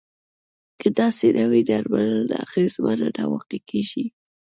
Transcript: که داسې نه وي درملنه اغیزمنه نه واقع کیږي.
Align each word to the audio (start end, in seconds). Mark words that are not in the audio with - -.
که 0.79 0.87
داسې 0.99 1.27
نه 1.37 1.45
وي 1.51 1.61
درملنه 1.69 2.35
اغیزمنه 2.45 3.07
نه 3.17 3.23
واقع 3.31 3.57
کیږي. 3.69 4.05